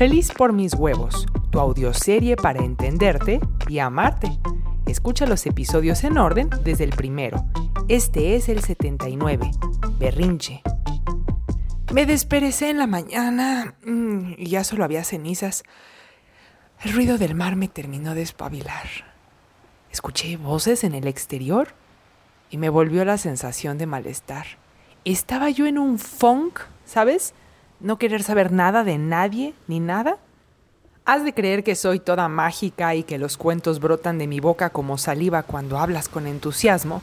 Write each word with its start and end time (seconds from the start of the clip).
Feliz 0.00 0.32
por 0.32 0.54
mis 0.54 0.72
huevos, 0.72 1.26
tu 1.50 1.60
audioserie 1.60 2.34
para 2.34 2.64
entenderte 2.64 3.38
y 3.68 3.80
amarte. 3.80 4.30
Escucha 4.86 5.26
los 5.26 5.44
episodios 5.44 6.04
en 6.04 6.16
orden 6.16 6.48
desde 6.64 6.84
el 6.84 6.92
primero. 6.92 7.44
Este 7.86 8.34
es 8.34 8.48
el 8.48 8.62
79, 8.62 9.50
Berrinche. 9.98 10.62
Me 11.92 12.06
desperecé 12.06 12.70
en 12.70 12.78
la 12.78 12.86
mañana 12.86 13.74
mm, 13.84 14.36
y 14.38 14.46
ya 14.46 14.64
solo 14.64 14.84
había 14.84 15.04
cenizas. 15.04 15.64
El 16.82 16.94
ruido 16.94 17.18
del 17.18 17.34
mar 17.34 17.56
me 17.56 17.68
terminó 17.68 18.14
de 18.14 18.22
espabilar. 18.22 18.86
Escuché 19.92 20.38
voces 20.38 20.82
en 20.82 20.94
el 20.94 21.06
exterior 21.08 21.74
y 22.48 22.56
me 22.56 22.70
volvió 22.70 23.04
la 23.04 23.18
sensación 23.18 23.76
de 23.76 23.84
malestar. 23.84 24.46
Estaba 25.04 25.50
yo 25.50 25.66
en 25.66 25.76
un 25.76 25.98
funk, 25.98 26.60
¿sabes? 26.86 27.34
No 27.80 27.96
querer 27.96 28.22
saber 28.22 28.52
nada 28.52 28.84
de 28.84 28.98
nadie 28.98 29.54
ni 29.66 29.80
nada. 29.80 30.18
Has 31.06 31.24
de 31.24 31.32
creer 31.32 31.64
que 31.64 31.74
soy 31.74 31.98
toda 31.98 32.28
mágica 32.28 32.94
y 32.94 33.04
que 33.04 33.18
los 33.18 33.38
cuentos 33.38 33.80
brotan 33.80 34.18
de 34.18 34.26
mi 34.26 34.38
boca 34.38 34.68
como 34.68 34.98
saliva 34.98 35.42
cuando 35.42 35.78
hablas 35.78 36.08
con 36.08 36.26
entusiasmo. 36.26 37.00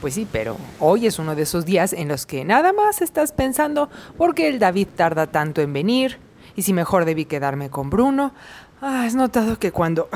Pues 0.00 0.14
sí, 0.14 0.26
pero 0.30 0.56
hoy 0.80 1.06
es 1.06 1.20
uno 1.20 1.36
de 1.36 1.42
esos 1.42 1.64
días 1.64 1.92
en 1.92 2.08
los 2.08 2.26
que 2.26 2.44
nada 2.44 2.72
más 2.72 3.02
estás 3.02 3.32
pensando 3.32 3.88
por 4.18 4.34
qué 4.34 4.48
el 4.48 4.58
David 4.58 4.88
tarda 4.96 5.28
tanto 5.28 5.62
en 5.62 5.72
venir 5.72 6.18
y 6.56 6.62
si 6.62 6.72
mejor 6.72 7.04
debí 7.04 7.24
quedarme 7.24 7.70
con 7.70 7.88
Bruno. 7.88 8.34
Ah, 8.82 9.04
¿Has 9.04 9.14
notado 9.14 9.60
que 9.60 9.70
cuando 9.70 10.08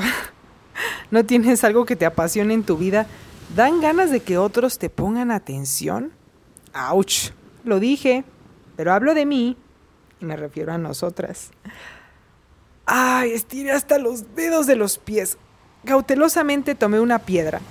no 1.11 1.25
tienes 1.25 1.63
algo 1.63 1.85
que 1.85 1.95
te 1.95 2.05
apasione 2.05 2.53
en 2.53 2.63
tu 2.63 2.77
vida, 2.77 3.07
dan 3.55 3.79
ganas 3.79 4.11
de 4.11 4.19
que 4.19 4.37
otros 4.37 4.77
te 4.77 4.89
pongan 4.89 5.31
atención? 5.31 6.11
¡Auch! 6.73 7.31
Lo 7.63 7.79
dije, 7.79 8.25
pero 8.75 8.93
hablo 8.93 9.13
de 9.13 9.25
mí 9.25 9.57
me 10.19 10.35
refiero 10.35 10.73
a 10.73 10.77
nosotras. 10.77 11.51
¡Ay! 12.85 13.31
Estiré 13.31 13.71
hasta 13.71 13.99
los 13.99 14.35
dedos 14.35 14.67
de 14.67 14.75
los 14.75 14.97
pies. 14.97 15.37
Cautelosamente 15.85 16.75
tomé 16.75 16.99
una 16.99 17.19
piedra 17.19 17.61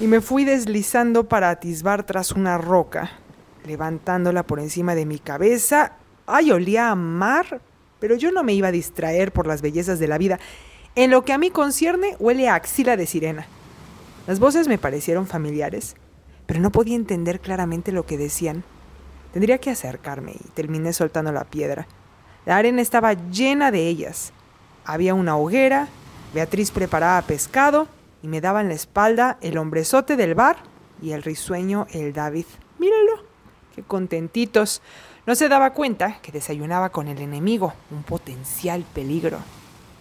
y 0.00 0.06
me 0.06 0.20
fui 0.20 0.44
deslizando 0.44 1.28
para 1.28 1.50
atisbar 1.50 2.04
tras 2.04 2.32
una 2.32 2.58
roca, 2.58 3.10
levantándola 3.66 4.42
por 4.42 4.60
encima 4.60 4.94
de 4.94 5.06
mi 5.06 5.18
cabeza. 5.18 5.92
¡Ay! 6.26 6.52
Olía 6.52 6.90
a 6.90 6.94
mar, 6.94 7.60
pero 7.98 8.14
yo 8.14 8.30
no 8.30 8.42
me 8.42 8.52
iba 8.52 8.68
a 8.68 8.72
distraer 8.72 9.32
por 9.32 9.46
las 9.46 9.62
bellezas 9.62 9.98
de 9.98 10.08
la 10.08 10.18
vida. 10.18 10.38
En 10.94 11.10
lo 11.10 11.24
que 11.24 11.32
a 11.32 11.38
mí 11.38 11.50
concierne, 11.50 12.16
huele 12.18 12.48
a 12.48 12.54
axila 12.54 12.96
de 12.96 13.06
sirena. 13.06 13.46
Las 14.26 14.40
voces 14.40 14.68
me 14.68 14.78
parecieron 14.78 15.26
familiares, 15.26 15.96
pero 16.46 16.60
no 16.60 16.70
podía 16.70 16.96
entender 16.96 17.40
claramente 17.40 17.92
lo 17.92 18.04
que 18.04 18.18
decían. 18.18 18.64
Tendría 19.32 19.58
que 19.58 19.70
acercarme 19.70 20.32
y 20.32 20.48
terminé 20.50 20.92
soltando 20.92 21.32
la 21.32 21.44
piedra. 21.44 21.86
La 22.46 22.56
arena 22.56 22.80
estaba 22.80 23.12
llena 23.12 23.70
de 23.70 23.86
ellas. 23.88 24.32
Había 24.84 25.14
una 25.14 25.36
hoguera, 25.36 25.88
Beatriz 26.34 26.70
preparaba 26.70 27.20
pescado 27.22 27.88
y 28.22 28.28
me 28.28 28.40
daba 28.40 28.60
en 28.60 28.68
la 28.68 28.74
espalda 28.74 29.38
el 29.40 29.58
hombrezote 29.58 30.16
del 30.16 30.34
bar 30.34 30.56
y 31.02 31.12
el 31.12 31.22
risueño 31.22 31.86
el 31.92 32.12
David. 32.12 32.46
Míralo, 32.78 33.24
qué 33.74 33.82
contentitos. 33.82 34.82
No 35.26 35.34
se 35.34 35.48
daba 35.48 35.74
cuenta 35.74 36.20
que 36.22 36.32
desayunaba 36.32 36.90
con 36.90 37.08
el 37.08 37.18
enemigo, 37.20 37.74
un 37.90 38.02
potencial 38.02 38.84
peligro. 38.94 39.38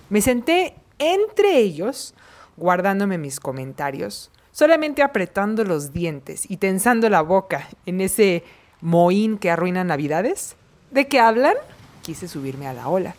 Me 0.10 0.22
senté 0.22 0.76
entre 1.00 1.58
ellos, 1.58 2.16
guardándome 2.56 3.18
mis 3.18 3.40
comentarios, 3.40 4.32
solamente 4.52 5.04
apretando 5.04 5.64
los 5.64 5.94
dientes 5.94 6.50
y 6.50 6.58
tensando 6.58 7.10
la 7.10 7.22
boca 7.22 7.68
en 7.86 8.02
ese 8.02 8.44
mohín 8.82 9.38
que 9.38 9.52
arruina 9.52 9.84
Navidades. 9.84 10.56
¿De 10.92 11.08
qué 11.08 11.20
hablan? 11.20 11.56
Quise 12.02 12.28
subirme 12.28 12.68
a 12.68 12.74
la 12.74 12.88
ola. 12.88 13.16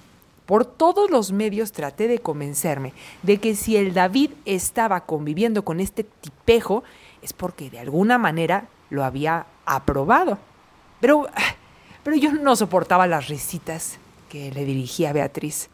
Por 0.46 0.64
todos 0.64 1.10
los 1.10 1.30
medios 1.30 1.72
traté 1.72 2.08
de 2.08 2.20
convencerme 2.20 2.94
de 3.22 3.38
que 3.38 3.54
si 3.54 3.76
el 3.76 3.92
David 3.92 4.30
estaba 4.46 5.02
conviviendo 5.02 5.62
con 5.62 5.78
este 5.78 6.04
tipejo 6.04 6.84
es 7.20 7.34
porque 7.34 7.68
de 7.68 7.80
alguna 7.80 8.16
manera 8.16 8.68
lo 8.88 9.04
había 9.04 9.46
aprobado. 9.66 10.38
Pero, 11.00 11.26
pero 12.02 12.16
yo 12.16 12.32
no 12.32 12.56
soportaba 12.56 13.06
las 13.06 13.28
risitas 13.28 13.98
que 14.30 14.50
le 14.50 14.64
dirigía 14.64 15.12
Beatriz. 15.12 15.68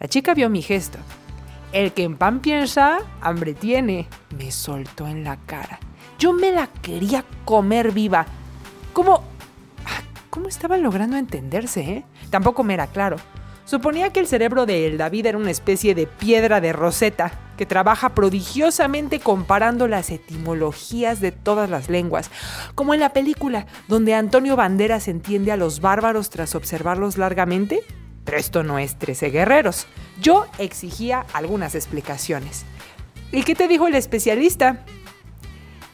La 0.00 0.08
chica 0.08 0.34
vio 0.34 0.48
mi 0.48 0.62
gesto. 0.62 0.98
El 1.72 1.92
que 1.92 2.04
en 2.04 2.16
pan 2.16 2.40
piensa, 2.40 3.00
hambre 3.20 3.54
tiene. 3.54 4.08
Me 4.38 4.50
soltó 4.50 5.06
en 5.06 5.24
la 5.24 5.36
cara. 5.36 5.78
Yo 6.18 6.32
me 6.32 6.52
la 6.52 6.68
quería 6.68 7.24
comer 7.44 7.92
viva. 7.92 8.26
¿Cómo? 8.96 9.22
¿Cómo 10.30 10.48
estaban 10.48 10.82
logrando 10.82 11.18
entenderse, 11.18 11.80
eh? 11.82 12.04
Tampoco 12.30 12.64
me 12.64 12.72
era 12.72 12.86
claro. 12.86 13.18
Suponía 13.66 14.10
que 14.10 14.20
el 14.20 14.26
cerebro 14.26 14.64
de 14.64 14.86
El 14.86 14.96
David 14.96 15.26
era 15.26 15.36
una 15.36 15.50
especie 15.50 15.94
de 15.94 16.06
piedra 16.06 16.62
de 16.62 16.72
roseta 16.72 17.30
que 17.58 17.66
trabaja 17.66 18.14
prodigiosamente 18.14 19.20
comparando 19.20 19.86
las 19.86 20.08
etimologías 20.08 21.20
de 21.20 21.30
todas 21.30 21.68
las 21.68 21.90
lenguas, 21.90 22.30
como 22.74 22.94
en 22.94 23.00
la 23.00 23.12
película 23.12 23.66
donde 23.86 24.14
Antonio 24.14 24.56
Banderas 24.56 25.08
entiende 25.08 25.52
a 25.52 25.58
los 25.58 25.82
bárbaros 25.82 26.30
tras 26.30 26.54
observarlos 26.54 27.18
largamente. 27.18 27.82
Pero 28.24 28.38
esto 28.38 28.62
no 28.62 28.78
es 28.78 28.98
Trece 28.98 29.28
Guerreros. 29.28 29.86
Yo 30.22 30.46
exigía 30.56 31.26
algunas 31.34 31.74
explicaciones. 31.74 32.64
¿Y 33.30 33.42
qué 33.42 33.54
te 33.54 33.68
dijo 33.68 33.88
el 33.88 33.94
especialista? 33.94 34.86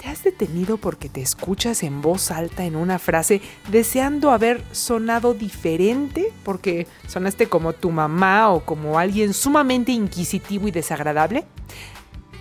¿Te 0.03 0.09
has 0.09 0.25
detenido 0.25 0.79
porque 0.79 1.09
te 1.09 1.23
escuchas 1.23 1.85
en 1.85 2.03
voz 2.03 2.33
alta 2.33 2.65
en 2.65 2.75
una 2.75 2.99
frase 2.99 3.41
deseando 3.71 4.33
haber 4.33 4.65
sonado 4.73 5.33
diferente? 5.33 6.33
Porque 6.43 6.89
sonaste 7.07 7.47
como 7.49 7.73
tu 7.73 7.93
mamá 7.93 8.51
o 8.51 8.65
como 8.65 8.99
alguien 8.99 9.33
sumamente 9.33 9.93
inquisitivo 9.93 10.67
y 10.67 10.73
desagradable? 10.73 11.45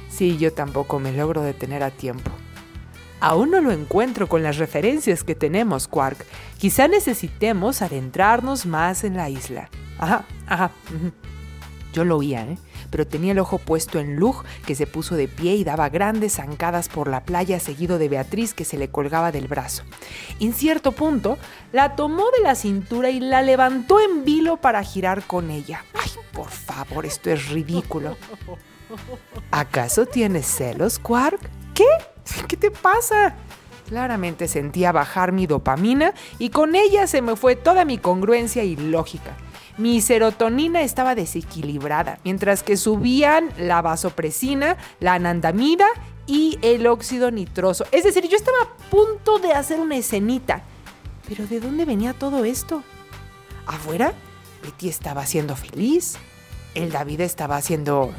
Sí, 0.10 0.40
yo 0.40 0.52
tampoco 0.54 1.00
me 1.00 1.14
logro 1.14 1.44
detener 1.44 1.84
a 1.84 1.92
tiempo. 1.92 2.32
Aún 3.20 3.52
no 3.52 3.62
lo 3.62 3.72
encuentro 3.72 4.28
con 4.28 4.42
las 4.42 4.58
referencias 4.58 5.24
que 5.24 5.36
tenemos, 5.36 5.88
Quark. 5.88 6.26
Quizá 6.58 6.88
necesitemos 6.88 7.84
adentrarnos 7.84 8.66
más 8.66 9.04
en 9.04 9.18
la 9.18 9.30
isla. 9.30 9.70
Ajá, 10.00 10.26
ajá. 10.48 10.72
Yo 11.94 12.06
lo 12.06 12.18
oía, 12.18 12.42
¿eh? 12.42 12.58
Pero 12.92 13.08
tenía 13.08 13.32
el 13.32 13.40
ojo 13.40 13.58
puesto 13.58 14.00
en 14.00 14.18
Lug, 14.18 14.44
que 14.66 14.76
se 14.76 14.86
puso 14.86 15.16
de 15.16 15.28
pie 15.28 15.56
y 15.56 15.64
daba 15.64 15.90
grandes 15.90 16.34
zancadas 16.34 16.90
por 16.90 17.08
la 17.08 17.24
playa 17.24 17.60
seguido 17.60 17.98
de 17.98 18.10
Beatriz, 18.10 18.54
que 18.54 18.66
se 18.66 18.78
le 18.78 18.90
colgaba 18.90 19.32
del 19.32 19.48
brazo. 19.48 19.84
En 20.40 20.54
cierto 20.54 20.92
punto, 20.92 21.40
la 21.72 21.96
tomó 21.96 22.26
de 22.38 22.44
la 22.44 22.54
cintura 22.54 23.10
y 23.10 23.20
la 23.20 23.42
levantó 23.42 24.00
en 24.00 24.24
vilo 24.26 24.58
para 24.58 24.84
girar 24.84 25.24
con 25.24 25.50
ella. 25.50 25.86
¡Ay, 25.94 26.12
por 26.34 26.50
favor, 26.50 27.06
esto 27.06 27.32
es 27.32 27.50
ridículo! 27.50 28.18
¿Acaso 29.52 30.06
tienes 30.06 30.46
celos, 30.46 31.00
Quark? 31.00 31.40
¿Qué? 31.74 31.88
¿Qué 32.48 32.58
te 32.58 32.72
pasa? 32.72 33.36
Claramente 33.88 34.48
sentía 34.48 34.92
bajar 34.92 35.32
mi 35.32 35.48
dopamina 35.48 36.14
y 36.40 36.50
con 36.50 36.76
ella 36.76 37.08
se 37.08 37.22
me 37.22 37.36
fue 37.36 37.56
toda 37.56 37.86
mi 37.86 37.98
congruencia 37.98 38.64
y 38.64 38.76
lógica 38.76 39.36
mi 39.82 40.00
serotonina 40.02 40.82
estaba 40.82 41.16
desequilibrada, 41.16 42.20
mientras 42.24 42.64
que 42.64 42.78
subían 42.78 43.52
la 43.58 43.82
vasopresina, 43.82 44.78
la 45.00 45.16
anandamida 45.16 45.88
y 46.28 46.60
el 46.62 46.88
óxido 46.88 47.32
nitroso. 47.32 47.86
Es 47.92 48.04
decir, 48.04 48.28
yo 48.28 48.38
estaba 48.38 48.58
a 48.62 48.90
punto 48.90 49.40
de 49.40 49.54
hacer 49.54 49.80
una 49.80 49.98
escenita. 49.98 50.64
Pero 51.28 51.48
¿de 51.48 51.60
dónde 51.60 51.86
venía 51.86 52.14
todo 52.14 52.46
esto? 52.46 52.84
Afuera, 53.66 54.14
Betty 54.64 54.90
estaba 54.90 55.26
siendo 55.26 55.56
feliz, 55.56 56.18
el 56.76 56.92
David 56.92 57.22
estaba 57.22 57.58
haciendo... 57.58 58.12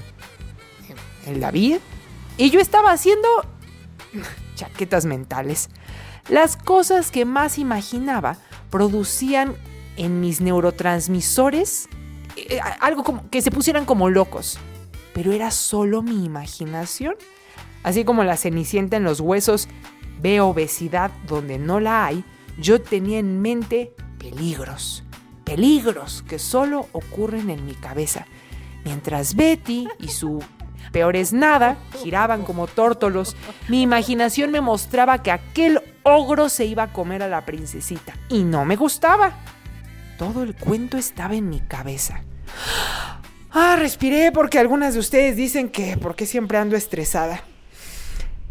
el 1.26 1.40
David, 1.40 1.78
y 2.36 2.50
yo 2.50 2.60
estaba 2.60 2.92
haciendo 2.92 3.28
chaquetas 4.56 5.04
mentales. 5.04 5.68
Las 6.28 6.56
cosas 6.56 7.10
que 7.10 7.24
más 7.24 7.58
imaginaba 7.58 8.36
producían 8.70 9.56
en 9.96 10.20
mis 10.20 10.40
neurotransmisores 10.40 11.88
eh, 12.36 12.60
algo 12.80 13.04
como 13.04 13.28
que 13.30 13.42
se 13.42 13.50
pusieran 13.50 13.84
como 13.84 14.08
locos. 14.10 14.58
Pero 15.12 15.32
era 15.32 15.50
solo 15.50 16.02
mi 16.02 16.24
imaginación. 16.24 17.14
Así 17.82 18.04
como 18.04 18.24
la 18.24 18.36
cenicienta 18.36 18.96
en 18.96 19.04
los 19.04 19.20
huesos 19.20 19.68
ve 20.20 20.40
obesidad 20.40 21.10
donde 21.26 21.58
no 21.58 21.80
la 21.80 22.06
hay, 22.06 22.24
yo 22.58 22.80
tenía 22.80 23.18
en 23.18 23.42
mente 23.42 23.92
peligros. 24.18 25.04
Peligros 25.44 26.22
que 26.22 26.38
solo 26.38 26.88
ocurren 26.92 27.50
en 27.50 27.66
mi 27.66 27.74
cabeza. 27.74 28.26
Mientras 28.84 29.34
Betty 29.34 29.88
y 29.98 30.08
su 30.08 30.42
peor 30.92 31.16
es 31.16 31.32
nada 31.32 31.76
giraban 32.02 32.42
como 32.42 32.66
tórtolos, 32.66 33.36
mi 33.68 33.82
imaginación 33.82 34.50
me 34.50 34.60
mostraba 34.60 35.22
que 35.22 35.30
aquel 35.30 35.80
ogro 36.04 36.48
se 36.48 36.64
iba 36.64 36.84
a 36.84 36.92
comer 36.92 37.22
a 37.22 37.28
la 37.28 37.44
princesita. 37.44 38.14
Y 38.28 38.44
no 38.44 38.64
me 38.64 38.76
gustaba. 38.76 39.32
Todo 40.22 40.44
el 40.44 40.54
cuento 40.54 40.98
estaba 40.98 41.34
en 41.34 41.48
mi 41.48 41.58
cabeza. 41.58 42.22
Ah, 43.50 43.74
respiré 43.76 44.30
porque 44.30 44.60
algunas 44.60 44.94
de 44.94 45.00
ustedes 45.00 45.36
dicen 45.36 45.68
que 45.68 45.96
porque 45.96 46.26
siempre 46.26 46.58
ando 46.58 46.76
estresada. 46.76 47.42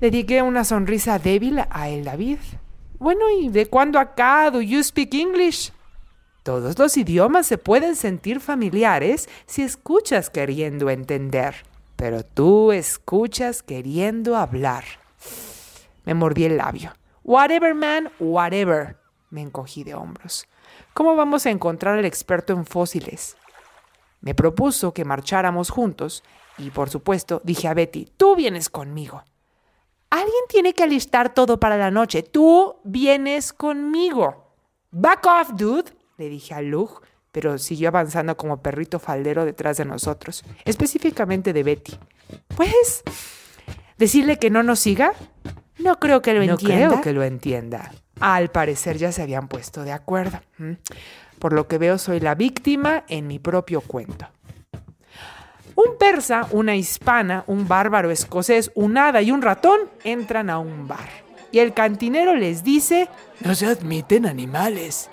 Dediqué 0.01 0.41
una 0.41 0.65
sonrisa 0.65 1.17
débil 1.17 1.63
a 1.69 1.87
el 1.87 2.03
David. 2.03 2.39
Bueno, 2.99 3.21
¿y 3.39 3.47
de 3.47 3.67
cuándo 3.67 3.99
acá 3.99 4.51
do 4.51 4.61
you 4.61 4.83
speak 4.83 5.13
English? 5.13 5.71
Todos 6.43 6.77
los 6.77 6.97
idiomas 6.97 7.47
se 7.47 7.57
pueden 7.57 7.95
sentir 7.95 8.41
familiares 8.41 9.29
si 9.45 9.61
escuchas 9.61 10.29
queriendo 10.29 10.89
entender, 10.89 11.55
pero 11.95 12.25
tú 12.25 12.73
escuchas 12.73 13.63
queriendo 13.63 14.35
hablar. 14.35 14.83
Me 16.03 16.15
mordí 16.15 16.43
el 16.43 16.57
labio. 16.57 16.91
Whatever, 17.23 17.73
man, 17.73 18.11
whatever. 18.19 19.00
Me 19.31 19.41
encogí 19.41 19.83
de 19.83 19.95
hombros. 19.95 20.47
¿Cómo 20.93 21.15
vamos 21.15 21.45
a 21.45 21.49
encontrar 21.49 21.97
al 21.97 22.05
experto 22.05 22.53
en 22.53 22.65
fósiles? 22.65 23.37
Me 24.19 24.35
propuso 24.35 24.93
que 24.93 25.05
marcháramos 25.05 25.71
juntos 25.71 26.23
y, 26.57 26.69
por 26.69 26.89
supuesto, 26.89 27.41
dije 27.43 27.67
a 27.67 27.73
Betty, 27.73 28.05
tú 28.17 28.35
vienes 28.35 28.69
conmigo. 28.69 29.23
Alguien 30.11 30.43
tiene 30.49 30.73
que 30.73 30.83
alistar 30.83 31.33
todo 31.33 31.59
para 31.59 31.77
la 31.77 31.89
noche. 31.89 32.21
Tú 32.21 32.75
vienes 32.83 33.53
conmigo. 33.53 34.53
Back 34.91 35.25
off, 35.25 35.51
dude, 35.53 35.91
le 36.17 36.27
dije 36.27 36.53
a 36.53 36.61
Lug, 36.61 37.01
pero 37.31 37.57
siguió 37.57 37.87
avanzando 37.87 38.35
como 38.35 38.61
perrito 38.61 38.99
faldero 38.99 39.45
detrás 39.45 39.77
de 39.77 39.85
nosotros, 39.85 40.43
específicamente 40.65 41.53
de 41.53 41.63
Betty. 41.63 41.97
Pues, 42.55 43.03
decirle 43.97 44.37
que 44.37 44.49
no 44.49 44.63
nos 44.63 44.79
siga, 44.79 45.13
no 45.79 45.97
creo 45.99 46.21
que 46.21 46.33
lo 46.33 46.41
entienda. 46.41 46.87
No 46.87 46.89
creo 46.89 47.01
que 47.01 47.13
lo 47.13 47.23
entienda. 47.23 47.91
Al 48.21 48.49
parecer 48.49 48.97
ya 48.97 49.11
se 49.11 49.23
habían 49.23 49.47
puesto 49.47 49.83
de 49.83 49.91
acuerdo. 49.91 50.39
Por 51.39 51.53
lo 51.53 51.67
que 51.67 51.79
veo, 51.79 51.97
soy 51.97 52.19
la 52.19 52.35
víctima 52.35 53.03
en 53.07 53.27
mi 53.27 53.39
propio 53.39 53.81
cuento. 53.81 54.27
Un 55.75 55.97
persa, 55.97 56.47
una 56.51 56.75
hispana, 56.75 57.43
un 57.47 57.67
bárbaro 57.67 58.11
escocés, 58.11 58.71
un 58.75 58.97
hada 58.97 59.21
y 59.21 59.31
un 59.31 59.41
ratón 59.41 59.79
entran 60.03 60.49
a 60.51 60.59
un 60.59 60.87
bar. 60.87 61.09
Y 61.51 61.59
el 61.59 61.73
cantinero 61.73 62.35
les 62.35 62.63
dice, 62.63 63.09
no 63.43 63.55
se 63.55 63.65
admiten 63.65 64.27
animales. 64.27 65.09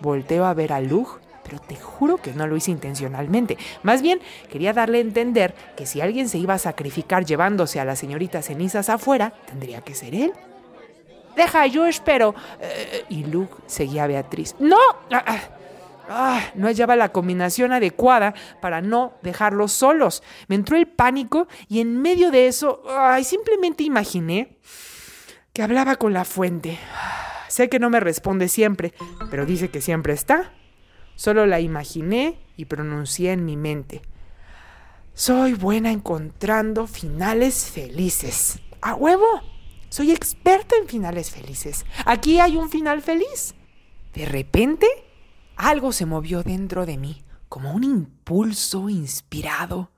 Volteo 0.00 0.44
a 0.44 0.54
ver 0.54 0.72
a 0.72 0.80
Lug, 0.80 1.18
pero 1.42 1.58
te 1.58 1.76
juro 1.76 2.18
que 2.18 2.32
no 2.32 2.46
lo 2.46 2.56
hice 2.56 2.70
intencionalmente. 2.70 3.58
Más 3.82 4.00
bien, 4.00 4.20
quería 4.50 4.72
darle 4.72 4.98
a 4.98 5.02
entender 5.02 5.54
que 5.76 5.86
si 5.86 6.00
alguien 6.00 6.28
se 6.28 6.38
iba 6.38 6.54
a 6.54 6.58
sacrificar 6.58 7.24
llevándose 7.24 7.80
a 7.80 7.84
la 7.84 7.96
señorita 7.96 8.42
cenizas 8.42 8.88
afuera, 8.88 9.32
tendría 9.46 9.80
que 9.80 9.94
ser 9.94 10.14
él. 10.14 10.32
Deja, 11.36 11.66
yo 11.66 11.86
espero. 11.86 12.34
Eh, 12.60 13.04
y 13.08 13.24
Luke 13.24 13.54
seguía 13.66 14.04
a 14.04 14.06
Beatriz. 14.06 14.54
¡No! 14.58 14.78
Ah, 15.10 15.24
ah, 15.26 15.40
ah, 16.08 16.40
no 16.54 16.66
hallaba 16.66 16.96
la 16.96 17.10
combinación 17.10 17.72
adecuada 17.72 18.34
para 18.60 18.80
no 18.80 19.14
dejarlos 19.22 19.72
solos. 19.72 20.22
Me 20.48 20.56
entró 20.56 20.76
el 20.76 20.86
pánico 20.86 21.48
y 21.68 21.80
en 21.80 22.00
medio 22.00 22.30
de 22.30 22.46
eso, 22.48 22.82
ay, 22.88 23.24
simplemente 23.24 23.82
imaginé 23.82 24.58
que 25.52 25.62
hablaba 25.62 25.96
con 25.96 26.12
la 26.12 26.24
fuente. 26.24 26.78
Sé 27.48 27.68
que 27.68 27.78
no 27.78 27.90
me 27.90 28.00
responde 28.00 28.48
siempre, 28.48 28.92
pero 29.30 29.46
dice 29.46 29.68
que 29.70 29.80
siempre 29.80 30.12
está. 30.12 30.52
Solo 31.14 31.46
la 31.46 31.60
imaginé 31.60 32.38
y 32.56 32.64
pronuncié 32.64 33.32
en 33.32 33.44
mi 33.44 33.56
mente. 33.56 34.02
Soy 35.14 35.54
buena 35.54 35.92
encontrando 35.92 36.88
finales 36.88 37.70
felices. 37.70 38.58
¡A 38.80 38.94
huevo! 38.96 39.53
Soy 39.94 40.10
experta 40.10 40.74
en 40.74 40.88
finales 40.88 41.30
felices. 41.30 41.86
Aquí 42.04 42.40
hay 42.40 42.56
un 42.56 42.68
final 42.68 43.00
feliz. 43.00 43.54
De 44.12 44.26
repente, 44.26 44.88
algo 45.54 45.92
se 45.92 46.04
movió 46.04 46.42
dentro 46.42 46.84
de 46.84 46.98
mí, 46.98 47.22
como 47.48 47.72
un 47.72 47.84
impulso 47.84 48.88
inspirado. 48.88 49.92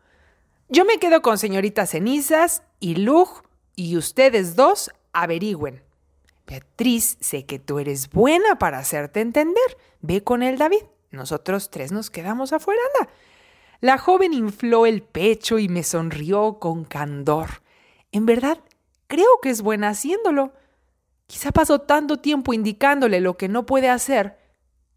Yo 0.69 0.85
me 0.85 0.99
quedo 0.99 1.23
con 1.23 1.39
señorita 1.39 1.87
Cenizas 1.87 2.63
y 2.79 2.97
Lug 2.97 3.43
y 3.75 3.97
ustedes 3.97 4.55
dos 4.55 4.91
averigüen. 5.15 5.83
Beatriz, 6.47 7.17
sé 7.23 7.47
que 7.47 7.59
tú 7.59 7.79
eres 7.79 8.11
buena 8.11 8.59
para 8.59 8.81
hacerte 8.81 9.23
entender. 9.23 9.79
Ve 10.03 10.23
con 10.23 10.43
él, 10.43 10.59
David. 10.59 10.83
Nosotros 11.11 11.71
tres 11.71 11.91
nos 11.91 12.11
quedamos 12.11 12.53
afuera. 12.53 12.83
La 13.81 13.97
joven 13.97 14.35
infló 14.35 14.85
el 14.85 15.03
pecho 15.03 15.59
y 15.59 15.71
me 15.71 15.83
sonrió 15.83 16.59
con 16.59 16.85
candor. 16.85 17.63
En 18.13 18.27
verdad, 18.27 18.59
Creo 19.07 19.41
que 19.43 19.51
es 19.51 19.63
buena 19.63 19.91
haciéndolo. 19.91 20.53
Quizá 21.27 21.53
pasó 21.53 21.81
tanto 21.81 22.19
tiempo 22.19 22.53
indicándole 22.53 23.21
lo 23.21 23.37
que 23.37 23.49
no 23.49 23.67
puede 23.67 23.89
hacer 23.89 24.39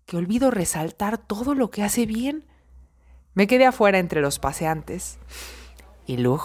que 0.09 0.17
olvido 0.17 0.49
resaltar 0.49 1.19
todo 1.19 1.53
lo 1.53 1.69
que 1.69 1.83
hace 1.83 2.07
bien. 2.07 2.43
Me 3.35 3.45
quedé 3.45 3.67
afuera 3.67 3.99
entre 3.99 4.21
los 4.21 4.39
paseantes. 4.39 5.19
Y 6.07 6.17
Lug. 6.17 6.41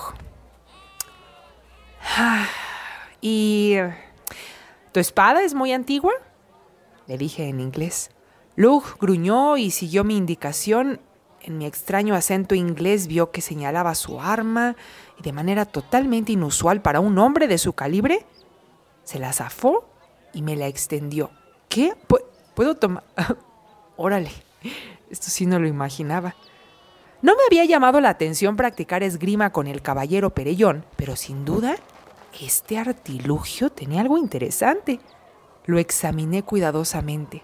¿Y 3.23 3.77
tu 4.93 5.01
espada 5.01 5.43
es 5.43 5.55
muy 5.55 5.73
antigua? 5.73 6.13
Le 7.07 7.17
dije 7.17 7.49
en 7.49 7.61
inglés. 7.61 8.11
Lug 8.55 8.99
gruñó 9.01 9.57
y 9.57 9.71
siguió 9.71 10.05
mi 10.05 10.19
indicación 10.19 11.01
en 11.45 11.59
mi 11.59 11.67
extraño 11.67 12.15
acento 12.15 12.55
inglés 12.55 13.07
vio 13.07 13.31
que 13.31 13.43
señalaba 13.43 13.95
su 13.95 14.21
arma 14.21 14.77
y 15.19 15.23
de 15.23 15.33
manera 15.33 15.67
totalmente 15.67 16.33
inusual 16.33 16.81
para 16.81 17.01
un 17.01 17.19
hombre 17.19 17.47
de 17.47 17.59
su 17.59 17.75
calibre, 17.75 18.25
se 19.05 19.19
la 19.19 19.33
zafó 19.33 19.85
y 20.33 20.41
me 20.41 20.57
la 20.57 20.67
extendió. 20.69 21.31
¿Qué? 21.69 21.95
¿Puedo 22.55 22.77
tomar? 22.77 23.05
Órale, 23.97 24.31
esto 25.11 25.27
sí 25.29 25.45
no 25.45 25.59
lo 25.59 25.69
imaginaba. 25.69 26.35
No 27.21 27.35
me 27.37 27.43
había 27.47 27.65
llamado 27.67 28.01
la 28.01 28.09
atención 28.09 28.57
practicar 28.57 29.03
esgrima 29.03 29.51
con 29.51 29.67
el 29.67 29.83
caballero 29.83 30.31
Perellón, 30.31 30.87
pero 30.97 31.15
sin 31.15 31.45
duda, 31.45 31.77
este 32.41 32.79
artilugio 32.79 33.71
tenía 33.71 34.01
algo 34.01 34.17
interesante. 34.17 34.99
Lo 35.67 35.79
examiné 35.79 36.43
cuidadosamente. 36.43 37.43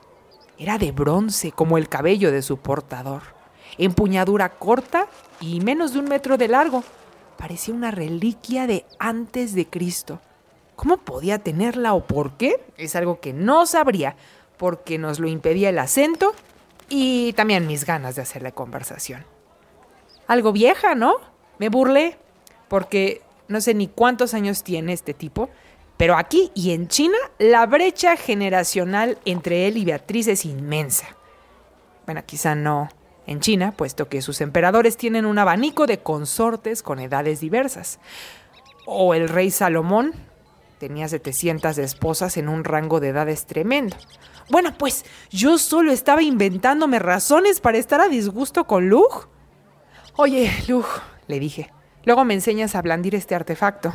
Era 0.59 0.79
de 0.79 0.93
bronce, 0.93 1.53
como 1.53 1.79
el 1.79 1.89
cabello 1.89 2.33
de 2.33 2.43
su 2.43 2.59
portador 2.59 3.40
empuñadura 3.79 4.51
corta 4.51 5.07
y 5.41 5.61
menos 5.61 5.93
de 5.93 5.99
un 6.01 6.07
metro 6.07 6.37
de 6.37 6.49
largo. 6.49 6.85
Parecía 7.37 7.75
una 7.75 7.91
reliquia 7.91 8.67
de 8.67 8.85
antes 8.99 9.55
de 9.55 9.67
Cristo. 9.67 10.21
¿Cómo 10.77 10.99
podía 10.99 11.39
tenerla 11.39 11.95
o 11.95 12.07
por 12.07 12.37
qué? 12.37 12.63
Es 12.77 12.97
algo 12.97 13.21
que 13.21 13.33
no 13.33 13.67
sabría, 13.67 14.17
porque 14.57 14.99
nos 14.99 15.19
lo 15.19 15.29
impedía 15.29 15.71
el 15.71 15.79
acento 15.79 16.35
y 16.89 17.33
también 17.35 17.67
mis 17.67 17.85
ganas 17.85 18.17
de 18.17 18.23
hacerle 18.23 18.53
conversación. 18.53 19.25
Algo 20.27 20.53
vieja, 20.53 20.95
¿no? 20.95 21.17
Me 21.59 21.69
burlé, 21.69 22.19
porque 22.69 23.23
no 23.49 23.61
sé 23.61 23.75
ni 23.75 23.89
cuántos 23.89 24.33
años 24.35 24.63
tiene 24.63 24.93
este 24.93 25.13
tipo, 25.13 25.51
pero 25.97 26.17
aquí 26.17 26.51
y 26.55 26.73
en 26.73 26.89
China 26.89 27.19
la 27.39 27.67
brecha 27.67 28.17
generacional 28.17 29.19
entre 29.25 29.67
él 29.67 29.77
y 29.77 29.85
Beatriz 29.85 30.29
es 30.29 30.45
inmensa. 30.47 31.07
Bueno, 32.07 32.23
quizá 32.25 32.55
no 32.55 32.89
en 33.31 33.39
China, 33.39 33.71
puesto 33.71 34.09
que 34.09 34.23
sus 34.23 34.41
emperadores 34.41 34.97
tienen 34.97 35.25
un 35.25 35.39
abanico 35.39 35.87
de 35.87 36.01
consortes 36.01 36.83
con 36.83 36.99
edades 36.99 37.39
diversas. 37.39 38.01
O 38.87 39.15
el 39.15 39.29
rey 39.29 39.53
Salomón 39.53 40.15
tenía 40.79 41.07
700 41.07 41.79
esposas 41.79 42.37
en 42.37 42.49
un 42.49 42.65
rango 42.65 42.99
de 42.99 43.11
edades 43.11 43.47
tremendo. 43.47 43.97
Bueno, 44.51 44.75
pues 44.77 45.05
yo 45.31 45.59
solo 45.59 45.93
estaba 45.93 46.23
inventándome 46.23 46.99
razones 46.99 47.61
para 47.61 47.79
estar 47.79 48.01
a 48.01 48.09
disgusto 48.09 48.67
con 48.67 48.89
Lug. 48.89 49.29
Oye, 50.17 50.51
Lug, 50.67 50.87
le 51.29 51.39
dije, 51.39 51.71
luego 52.03 52.25
me 52.25 52.35
enseñas 52.35 52.75
a 52.75 52.83
blandir 52.83 53.15
este 53.15 53.37
artefacto. 53.37 53.95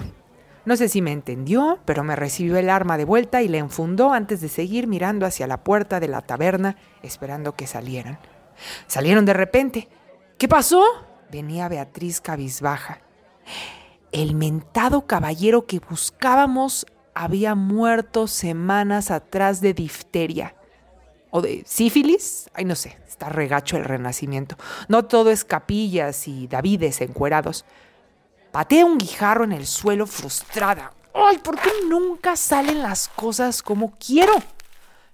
No 0.64 0.78
sé 0.78 0.88
si 0.88 1.02
me 1.02 1.12
entendió, 1.12 1.80
pero 1.84 2.06
me 2.06 2.16
recibió 2.16 2.56
el 2.56 2.70
arma 2.70 2.98
de 2.98 3.04
vuelta 3.04 3.42
y 3.42 3.50
le 3.50 3.58
enfundó 3.58 4.14
antes 4.14 4.40
de 4.40 4.48
seguir 4.48 4.88
mirando 4.88 5.26
hacia 5.26 5.46
la 5.46 5.62
puerta 5.66 6.00
de 6.00 6.08
la 6.08 6.22
taberna, 6.22 6.78
esperando 7.04 7.54
que 7.58 7.68
salieran. 7.68 8.18
Salieron 8.88 9.26
de 9.26 9.34
repente. 9.34 9.90
¿Qué 10.38 10.48
pasó? 10.48 10.84
Venía 11.32 11.68
Beatriz 11.68 12.22
cabizbaja. 12.22 13.02
El 14.12 14.36
mentado 14.36 15.06
caballero 15.08 15.66
que 15.66 15.80
buscábamos 15.80 16.86
había 17.14 17.56
muerto 17.56 18.28
semanas 18.28 19.12
atrás 19.12 19.62
de 19.62 19.74
difteria. 19.74 20.56
¿O 21.32 21.42
de 21.42 21.64
sífilis? 21.66 22.50
Ay, 22.54 22.66
no 22.66 22.76
sé, 22.76 22.98
está 23.08 23.30
regacho 23.30 23.78
el 23.78 23.86
renacimiento. 23.86 24.56
No 24.88 25.06
todo 25.06 25.32
es 25.32 25.44
capillas 25.44 26.28
y 26.28 26.48
davides 26.48 27.02
encuerados. 27.02 27.66
Pateé 28.52 28.84
un 28.84 28.98
guijarro 28.98 29.44
en 29.44 29.52
el 29.52 29.66
suelo 29.66 30.08
frustrada. 30.08 30.94
¡Ay, 31.14 31.38
por 31.40 31.60
qué 31.60 31.70
nunca 31.90 32.36
salen 32.36 32.82
las 32.82 33.08
cosas 33.10 33.62
como 33.62 33.98
quiero! 33.98 34.34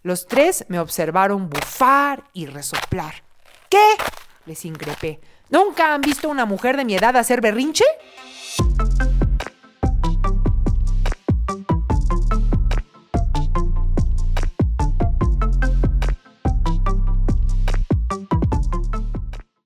Los 0.03 0.25
tres 0.25 0.65
me 0.67 0.79
observaron 0.79 1.49
bufar 1.49 2.23
y 2.33 2.47
resoplar. 2.47 3.23
¿Qué? 3.71 3.77
les 4.45 4.65
increpé. 4.65 5.21
¿Nunca 5.49 5.93
han 5.93 6.01
visto 6.01 6.27
a 6.27 6.31
una 6.31 6.45
mujer 6.45 6.75
de 6.75 6.83
mi 6.83 6.93
edad 6.93 7.15
hacer 7.15 7.39
berrinche? 7.39 7.85